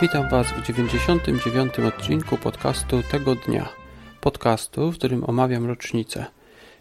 [0.00, 1.78] Witam Was w 99.
[1.78, 3.68] odcinku podcastu tego dnia.
[4.20, 6.26] Podcastu, w którym omawiam rocznicę.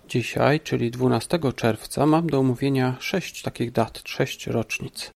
[0.10, 5.12] Dzisiaj, czyli 12 czerwca, mam do omówienia 6 takich dat, 6 rocznic.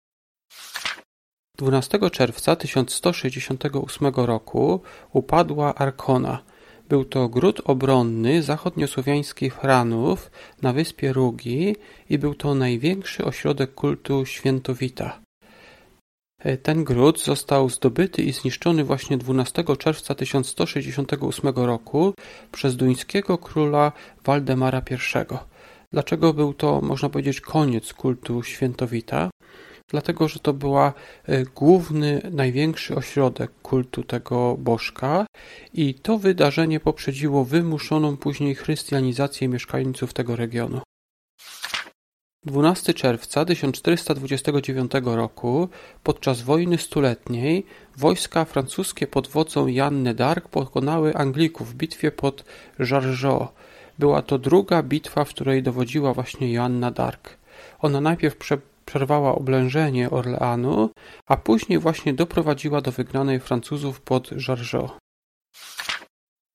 [1.58, 4.80] 12 czerwca 1168 roku
[5.12, 6.42] upadła Arkona.
[6.88, 10.30] Był to gród obronny zachodniosłowiańskich Franów
[10.62, 11.76] na wyspie Rugi
[12.10, 15.25] i był to największy ośrodek kultu świętowita.
[16.62, 22.14] Ten gród został zdobyty i zniszczony właśnie 12 czerwca 1168 roku
[22.52, 23.92] przez duńskiego króla
[24.24, 24.94] Waldemara I.
[25.92, 29.30] Dlaczego był to, można powiedzieć, koniec kultu świętowita?
[29.90, 30.92] Dlatego, że to była
[31.24, 35.26] e, główny, największy ośrodek kultu tego bożka
[35.74, 40.80] i to wydarzenie poprzedziło wymuszoną później chrystianizację mieszkańców tego regionu.
[42.46, 45.68] 12 czerwca 1429 roku,
[46.02, 47.66] podczas wojny stuletniej,
[47.96, 52.44] wojska francuskie pod wodzą Janny d'Arc pokonały Anglików w bitwie pod
[52.78, 53.48] Jargeau.
[53.98, 57.30] Była to druga bitwa, w której dowodziła właśnie Joanna d'Arc.
[57.78, 60.90] Ona najpierw prze przerwała oblężenie Orleanu,
[61.26, 64.90] a później właśnie doprowadziła do wygranej Francuzów pod Jargeau.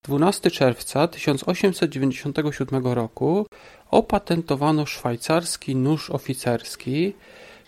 [0.03, 3.45] 12 czerwca 1897 roku
[3.91, 7.13] opatentowano szwajcarski nóż oficerski.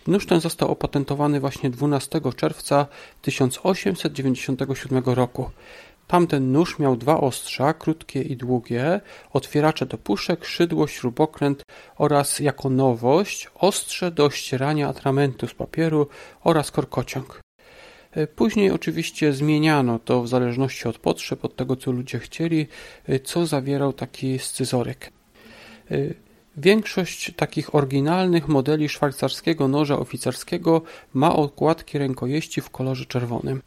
[0.06, 2.86] Nóż ten został opatentowany właśnie 12 czerwca
[3.22, 5.50] 1897 roku.
[6.06, 9.00] Tamten nóż miał dwa ostrza, krótkie i długie,
[9.32, 11.62] otwieracze do puszek, szydło, śrubokręt
[11.98, 16.08] oraz jako nowość ostrze do ścierania atramentu z papieru
[16.44, 17.43] oraz korkociąg.
[18.36, 22.66] Później oczywiście zmieniano to w zależności od potrzeb, od tego co ludzie chcieli,
[23.24, 25.10] co zawierał taki scyzoryk.
[26.56, 30.82] Większość takich oryginalnych modeli szwajcarskiego noża oficerskiego
[31.14, 33.62] ma okładki rękojeści w kolorze czerwonym.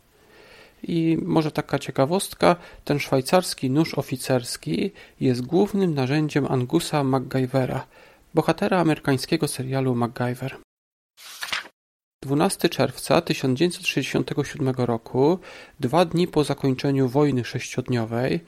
[0.83, 2.55] I może taka ciekawostka,
[2.85, 7.87] ten szwajcarski nóż oficerski jest głównym narzędziem Angusa MacGyvera,
[8.33, 10.57] bohatera amerykańskiego serialu MacGyver.
[12.23, 15.39] 12 czerwca 1967 roku,
[15.79, 18.39] dwa dni po zakończeniu wojny sześciodniowej,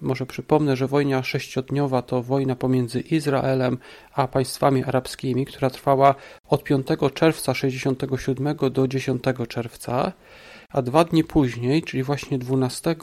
[0.00, 3.78] może przypomnę, że wojna sześciodniowa to wojna pomiędzy Izraelem
[4.14, 6.14] a państwami arabskimi, która trwała
[6.48, 10.12] od 5 czerwca 67 do 10 czerwca,
[10.68, 12.96] a dwa dni później, czyli właśnie 12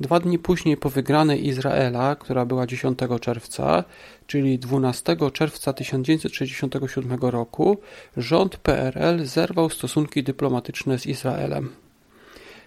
[0.00, 3.84] Dwa dni później po wygranej Izraela, która była 10 czerwca,
[4.26, 7.78] czyli 12 czerwca 1967 roku,
[8.16, 11.72] rząd PRL zerwał stosunki dyplomatyczne z Izraelem.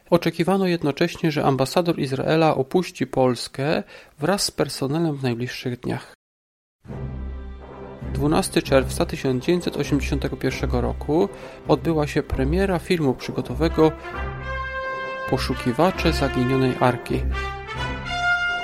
[0.09, 3.83] Oczekiwano jednocześnie, że ambasador Izraela opuści Polskę
[4.19, 6.13] wraz z personelem w najbliższych dniach.
[8.13, 11.29] 12 czerwca 1981 roku
[11.67, 13.91] odbyła się premiera filmu przygotowego
[15.29, 17.21] Poszukiwacze zaginionej arki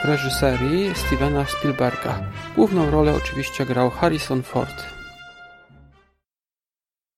[0.01, 2.19] w reżyserii Stevena Spielberga.
[2.55, 4.83] Główną rolę oczywiście grał Harrison Ford.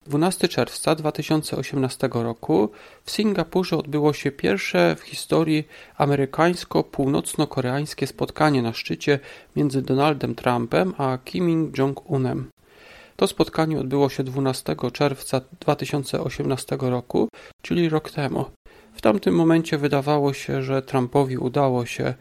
[0.06, 2.72] 12 czerwca 2018 roku
[3.04, 5.68] w Singapurze odbyło się pierwsze w historii
[5.98, 9.20] amerykańsko-północno-koreańskie spotkanie na szczycie
[9.56, 12.44] między Donaldem Trumpem a Kim Jong-unem.
[13.16, 17.28] To spotkanie odbyło się 12 czerwca 2018 roku,
[17.62, 18.46] czyli rok temu.
[18.96, 22.14] W tamtym momencie wydawało się, że Trumpowi udało się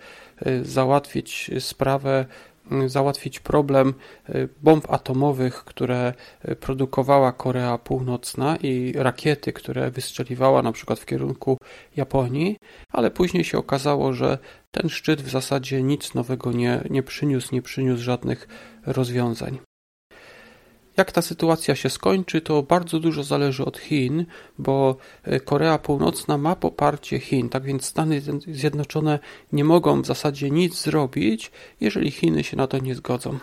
[0.46, 2.26] y, załatwić sprawę,
[2.72, 3.94] y, załatwić problem
[4.28, 6.14] y, bomb atomowych, które
[6.60, 11.58] produkowała Korea Północna i rakiety, które wystrzeliwała na przykład w kierunku
[11.96, 12.56] Japonii,
[12.92, 14.38] ale później się okazało, że
[14.70, 18.48] ten szczyt w zasadzie nic nowego nie, nie przyniósł, nie przyniósł żadnych
[18.86, 19.58] rozwiązań.
[20.96, 24.26] Jak ta sytuacja się skończy, to bardzo dużo zależy od Chin,
[24.58, 29.18] bo e, Korea Północna ma poparcie Chin, tak więc Stany Zjednoczone
[29.52, 31.50] nie mogą w zasadzie nic zrobić,
[31.80, 33.38] jeżeli Chiny się na to nie zgodzą.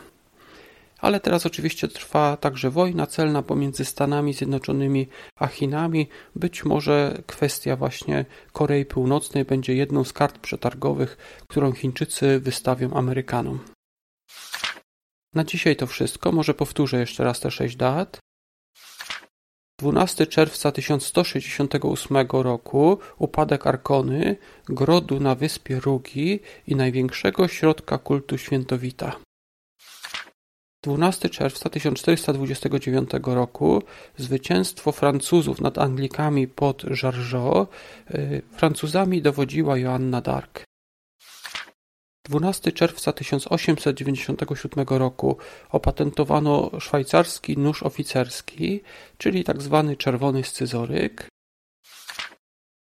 [1.01, 6.07] Ale teraz oczywiście trwa także wojna celna pomiędzy Stanami Zjednoczonymi a Chinami.
[6.35, 11.17] Być może kwestia właśnie Korei Północnej będzie jedną z kart przetargowych,
[11.47, 13.59] którą Chińczycy wystawią Amerykanom.
[15.35, 18.19] Na dzisiaj to wszystko, może powtórzę jeszcze raz te sześć dat.
[19.79, 24.35] 12 czerwca 1168 roku upadek Arkony,
[24.69, 29.19] grodu na wyspie Rugi i największego środka kultu świętowita.
[30.83, 33.83] 12 czerwca 1429 roku
[34.17, 37.67] zwycięstwo Francuzów nad Anglikami pod Jargeau.
[38.15, 40.70] Y, Francuzami dowodziła Joanna d'Arc.
[42.31, 45.37] 12 czerwca 1897 roku
[45.69, 48.81] opatentowano szwajcarski nóż oficerski,
[49.17, 49.85] czyli tzw.
[49.87, 51.27] Tak czerwony scyzoryk.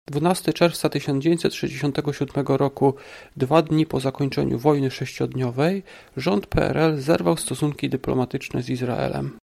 [0.08, 2.96] 12 czerwca 1967 roku,
[3.38, 5.84] dwa dni po zakończeniu wojny sześciodniowej,
[6.18, 9.38] rząd PRL zerwał stosunki dyplomatyczne z Izraelem.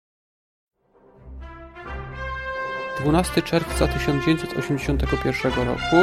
[2.99, 5.95] 12 czerwca 1981 roku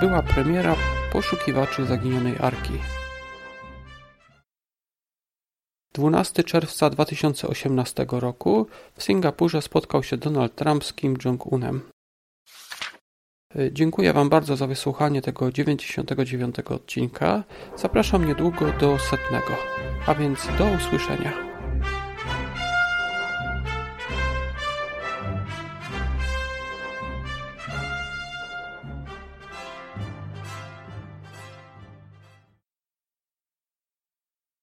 [0.00, 0.76] była premiera
[1.12, 3.03] Poszukiwaczy Zaginionej Arki.
[5.94, 11.80] 12 czerwca 2018 roku w Singapurze spotkał się Donald Trump z Kim Jong-unem.
[13.72, 17.44] Dziękuję Wam bardzo za wysłuchanie tego 99 odcinka.
[17.76, 19.56] Zapraszam niedługo do setnego,
[20.06, 21.53] a więc do usłyszenia.